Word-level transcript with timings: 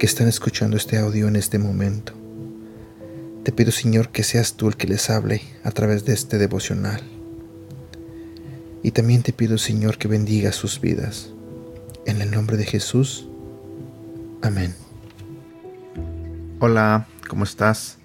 que 0.00 0.06
están 0.06 0.28
escuchando 0.28 0.78
este 0.78 0.96
audio 0.96 1.28
en 1.28 1.36
este 1.36 1.58
momento. 1.58 2.14
Te 3.44 3.52
pido, 3.52 3.70
Señor, 3.70 4.08
que 4.08 4.22
seas 4.22 4.54
tú 4.54 4.68
el 4.68 4.76
que 4.78 4.86
les 4.86 5.10
hable 5.10 5.42
a 5.62 5.72
través 5.72 6.06
de 6.06 6.14
este 6.14 6.38
devocional. 6.38 7.02
Y 8.82 8.92
también 8.92 9.22
te 9.22 9.34
pido, 9.34 9.58
Señor, 9.58 9.98
que 9.98 10.08
bendiga 10.08 10.52
sus 10.52 10.80
vidas. 10.80 11.28
En 12.06 12.22
el 12.22 12.30
nombre 12.30 12.56
de 12.56 12.64
Jesús. 12.64 13.28
Amén. 14.40 14.74
Hola, 16.60 17.06
¿cómo 17.28 17.44
estás? 17.44 17.98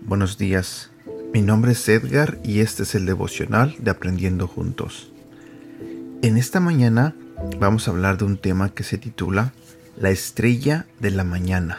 Buenos 0.00 0.36
días. 0.36 0.90
Mi 1.32 1.42
nombre 1.42 1.72
es 1.72 1.88
Edgar 1.88 2.40
y 2.42 2.58
este 2.58 2.82
es 2.82 2.96
el 2.96 3.06
devocional 3.06 3.76
de 3.78 3.92
Aprendiendo 3.92 4.48
Juntos. 4.48 5.12
En 6.22 6.36
esta 6.36 6.58
mañana 6.58 7.14
vamos 7.60 7.86
a 7.86 7.92
hablar 7.92 8.18
de 8.18 8.24
un 8.24 8.36
tema 8.36 8.74
que 8.74 8.82
se 8.82 8.98
titula 8.98 9.52
La 10.00 10.08
estrella 10.08 10.86
de 10.98 11.10
la 11.10 11.24
mañana. 11.24 11.78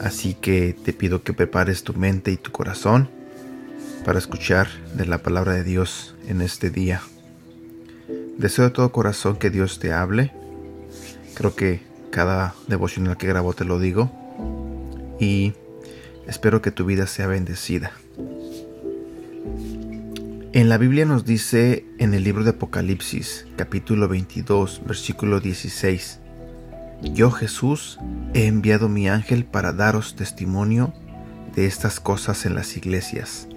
Así 0.00 0.34
que 0.34 0.74
te 0.74 0.92
pido 0.92 1.22
que 1.22 1.32
prepares 1.32 1.84
tu 1.84 1.94
mente 1.94 2.32
y 2.32 2.36
tu 2.36 2.50
corazón 2.50 3.08
para 4.04 4.18
escuchar 4.18 4.66
de 4.96 5.06
la 5.06 5.18
palabra 5.18 5.52
de 5.52 5.62
Dios 5.62 6.16
en 6.26 6.42
este 6.42 6.70
día. 6.70 7.00
Deseo 8.36 8.64
de 8.64 8.72
todo 8.72 8.90
corazón 8.90 9.36
que 9.36 9.48
Dios 9.48 9.78
te 9.78 9.92
hable. 9.92 10.32
Creo 11.36 11.54
que 11.54 11.82
cada 12.10 12.56
devocional 12.66 13.16
que 13.16 13.28
grabo 13.28 13.52
te 13.52 13.64
lo 13.64 13.78
digo 13.78 14.10
y 15.20 15.52
espero 16.26 16.62
que 16.62 16.72
tu 16.72 16.84
vida 16.84 17.06
sea 17.06 17.28
bendecida. 17.28 17.92
En 20.52 20.68
la 20.68 20.78
Biblia 20.78 21.06
nos 21.06 21.24
dice 21.24 21.86
en 21.98 22.12
el 22.12 22.24
libro 22.24 22.42
de 22.42 22.50
Apocalipsis, 22.50 23.46
capítulo 23.54 24.08
22, 24.08 24.82
versículo 24.84 25.38
16, 25.38 26.18
Yo 27.02 27.30
Jesús 27.30 27.98
he 28.32 28.46
enviado 28.46 28.88
mi 28.88 29.08
ángel 29.08 29.44
para 29.44 29.72
daros 29.72 30.14
testimonio 30.14 30.94
de 31.54 31.66
estas 31.66 31.98
cosas 32.00 32.46
en 32.46 32.54
las 32.54 32.76
iglesias. 32.76 33.48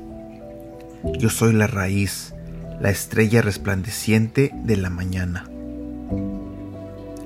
Yo 1.19 1.29
soy 1.29 1.53
la 1.53 1.67
raíz, 1.67 2.33
la 2.81 2.89
estrella 2.89 3.41
resplandeciente 3.43 4.51
de 4.63 4.77
la 4.77 4.89
mañana. 4.89 5.45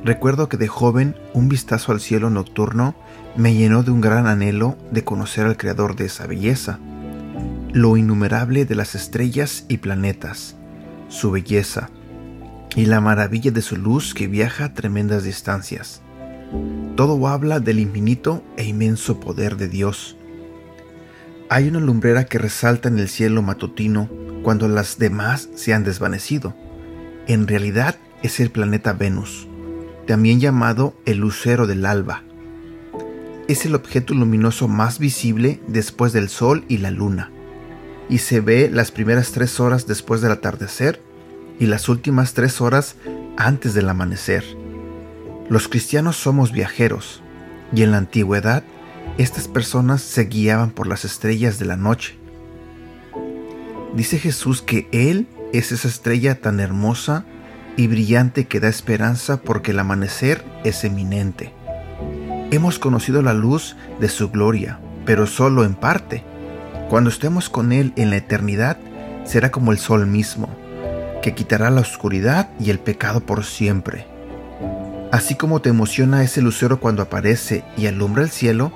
Recuerdo 0.03 0.50
que 0.50 0.58
de 0.58 0.67
joven 0.67 1.16
un 1.34 1.47
vistazo 1.50 1.94
al 1.94 2.02
cielo 2.02 2.30
nocturno 2.30 2.95
me 3.36 3.53
llenó 3.56 3.84
de 3.84 3.92
un 3.92 4.02
gran 4.02 4.28
anhelo 4.28 4.78
de 4.92 5.03
conocer 5.03 5.45
al 5.45 5.58
creador 5.58 5.95
de 5.95 6.06
esa 6.06 6.28
belleza, 6.28 6.80
lo 7.72 7.95
innumerable 7.95 8.66
de 8.66 8.75
las 8.75 8.94
estrellas 8.94 9.66
y 9.70 9.78
planetas, 9.78 10.56
su 11.08 11.31
belleza 11.31 11.90
y 12.75 12.86
la 12.86 13.02
maravilla 13.02 13.52
de 13.52 13.62
su 13.62 13.78
luz 13.78 14.14
que 14.14 14.28
viaja 14.28 14.66
a 14.66 14.73
tremendas 14.73 15.23
distancias. 15.23 16.02
Todo 16.95 17.28
habla 17.28 17.59
del 17.59 17.80
infinito 17.80 18.44
e 18.58 18.66
inmenso 18.66 19.19
poder 19.19 19.58
de 19.58 19.67
Dios. 19.67 20.17
Hay 21.50 21.67
una 21.67 21.80
lumbrera 21.80 22.25
que 22.25 22.38
resalta 22.38 22.89
en 22.89 23.00
el 23.00 23.09
cielo 23.09 23.41
matutino 23.41 24.09
cuando 24.44 24.68
las 24.68 24.97
demás 25.00 25.50
se 25.56 25.74
han 25.74 25.84
desvanecido. 25.84 26.56
En 27.28 27.47
realidad 27.47 27.96
es 28.22 28.40
el 28.40 28.51
planeta 28.51 28.94
Venus 28.94 29.50
también 30.09 30.40
llamado 30.40 30.96
el 31.06 31.19
lucero 31.19 31.68
del 31.68 31.85
alba. 31.85 32.24
Es 33.47 33.68
el 33.68 33.75
objeto 33.75 34.16
luminoso 34.16 34.68
más 34.68 34.97
visible 34.97 35.59
después 35.68 36.13
del 36.13 36.29
Sol 36.29 36.66
y 36.68 36.79
la 36.79 36.90
Luna, 36.90 37.29
y 38.09 38.18
se 38.18 38.41
ve 38.41 38.72
las 38.74 38.90
primeras 38.90 39.34
tres 39.34 39.59
horas 39.59 39.85
después 39.85 40.22
del 40.22 40.31
atardecer 40.31 41.00
y 41.59 41.68
las 41.68 41.90
últimas 41.90 42.34
tres 42.34 42.59
horas 42.59 42.95
antes 43.38 43.75
del 43.75 43.88
amanecer. 43.88 44.44
Los 45.50 45.68
cristianos 45.68 46.16
somos 46.16 46.52
viajeros, 46.52 47.24
y 47.74 47.82
en 47.82 47.90
la 47.90 47.98
antigüedad 47.98 48.64
estas 49.18 49.48
personas 49.48 50.04
se 50.04 50.26
guiaban 50.26 50.70
por 50.70 50.86
las 50.86 51.06
estrellas 51.06 51.58
de 51.58 51.66
la 51.66 51.76
noche. 51.76 52.20
Dice 53.96 54.20
Jesús 54.20 54.62
que 54.62 54.88
Él 54.92 55.28
es 55.52 55.72
esa 55.72 55.88
estrella 55.88 56.40
tan 56.40 56.60
hermosa 56.60 57.26
y 57.78 57.88
brillante 57.88 58.46
que 58.46 58.60
da 58.60 58.68
esperanza 58.68 59.42
porque 59.42 59.72
el 59.72 59.80
amanecer 59.80 60.46
es 60.64 60.84
eminente. 60.84 61.52
Hemos 62.52 62.78
conocido 62.78 63.24
la 63.24 63.34
luz 63.34 63.76
de 64.00 64.10
su 64.10 64.30
gloria, 64.30 64.80
pero 65.04 65.26
solo 65.26 65.66
en 65.66 65.74
parte. 65.74 66.24
Cuando 66.90 67.10
estemos 67.10 67.50
con 67.50 67.72
Él 67.72 67.92
en 67.96 68.12
la 68.12 68.18
eternidad, 68.18 68.78
será 69.26 69.50
como 69.50 69.72
el 69.72 69.80
sol 69.80 70.06
mismo, 70.06 70.48
que 71.24 71.34
quitará 71.34 71.72
la 71.72 71.81
oscuridad 71.81 72.52
y 72.60 72.70
el 72.70 72.78
pecado 72.78 73.22
por 73.22 73.44
siempre. 73.44 74.19
Así 75.12 75.36
como 75.36 75.59
te 75.62 75.70
emociona 75.70 76.24
ese 76.24 76.42
lucero 76.42 76.80
cuando 76.80 77.02
aparece 77.02 77.64
y 77.78 77.88
alumbra 77.88 78.24
el 78.24 78.30
cielo, 78.30 78.72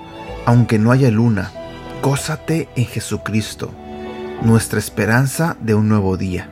aunque 0.46 0.80
no 0.80 0.92
haya 0.92 1.12
luna, 1.12 1.52
gózate 2.02 2.70
en 2.76 2.86
Jesucristo, 2.86 3.72
nuestra 4.42 4.80
esperanza 4.80 5.56
de 5.62 5.76
un 5.76 5.88
nuevo 5.88 6.18
día. 6.18 6.50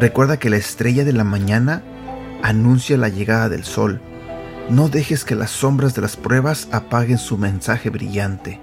Recuerda 0.00 0.38
que 0.38 0.50
la 0.50 0.56
estrella 0.56 1.04
de 1.04 1.12
la 1.12 1.24
mañana 1.24 1.82
anuncia 2.42 2.96
la 2.96 3.08
llegada 3.08 3.48
del 3.48 3.64
sol. 3.64 4.00
No 4.70 4.88
dejes 4.88 5.24
que 5.24 5.34
las 5.34 5.50
sombras 5.50 5.94
de 5.94 6.02
las 6.02 6.16
pruebas 6.16 6.68
apaguen 6.72 7.18
su 7.18 7.38
mensaje 7.38 7.90
brillante. 7.90 8.60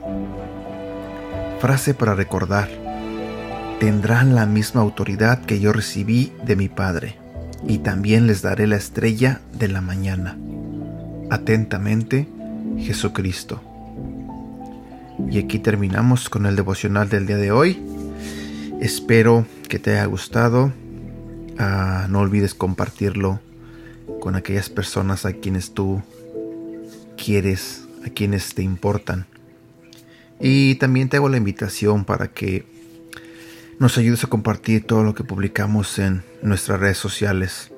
Frase 1.60 1.94
para 1.94 2.16
recordar. 2.16 2.70
Tendrán 3.80 4.36
la 4.36 4.46
misma 4.46 4.82
autoridad 4.82 5.42
que 5.42 5.60
yo 5.60 5.74
recibí 5.74 6.34
de 6.44 6.56
mi 6.56 6.70
Padre, 6.70 7.18
y 7.68 7.80
también 7.80 8.28
les 8.28 8.42
daré 8.42 8.68
la 8.68 8.76
estrella 8.76 9.42
de 9.58 9.68
la 9.68 9.82
mañana. 9.82 10.38
Atentamente, 11.30 12.28
Jesucristo. 12.78 13.62
Y 15.30 15.40
aquí 15.40 15.60
terminamos 15.60 16.30
con 16.30 16.46
el 16.46 16.56
devocional 16.56 17.10
del 17.10 17.28
día 17.28 17.38
de 17.38 17.52
hoy. 17.52 17.80
Espero 18.82 19.46
que 19.70 19.80
te 19.80 19.92
haya 19.92 20.06
gustado 20.06 20.74
Ah, 21.58 22.08
no 22.10 22.20
olvides 22.20 22.56
compartirlo 22.56 23.40
con 24.20 24.36
aquellas 24.36 24.70
personas 24.70 25.26
a 25.26 25.34
quienes 25.34 25.74
tú 25.74 26.02
quieres, 27.16 27.84
a 28.06 28.10
quienes 28.10 28.56
te 28.56 28.64
importan. 28.64 29.28
Y 30.40 30.76
también 30.76 31.10
te 31.10 31.18
hago 31.18 31.30
la 31.30 31.38
invitación 31.38 32.06
para 32.06 32.28
que 32.30 32.66
nos 33.80 33.98
ayudes 33.98 34.24
a 34.24 34.28
compartir 34.28 34.86
todo 34.86 35.04
lo 35.04 35.14
que 35.14 35.24
publicamos 35.24 36.00
en 36.00 36.24
nuestras 36.42 36.80
redes 36.80 36.98
sociales. 36.98 37.72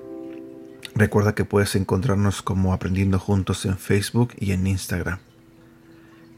Recuerda 0.94 1.36
que 1.36 1.46
puedes 1.46 1.76
encontrarnos 1.76 2.42
como 2.42 2.74
Aprendiendo 2.74 3.20
Juntos 3.20 3.66
en 3.66 3.78
Facebook 3.78 4.34
y 4.40 4.52
en 4.52 4.68
Instagram. 4.68 5.20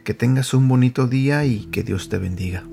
Que 0.03 0.13
tengas 0.13 0.53
un 0.53 0.67
bonito 0.67 1.07
día 1.07 1.45
y 1.45 1.65
que 1.65 1.83
Dios 1.83 2.09
te 2.09 2.17
bendiga. 2.17 2.63